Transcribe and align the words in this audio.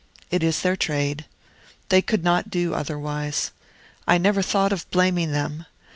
It 0.31 0.41
is 0.41 0.59
their 0.63 0.75
trade. 0.75 1.25
They 1.89 2.01
could 2.01 2.23
not 2.23 2.49
do 2.49 2.73
otherwise. 2.73 3.51
I 4.07 4.17
never 4.17 4.41
thought 4.41 4.73
of 4.73 4.89
blaming 4.89 5.31
them. 5.31 5.67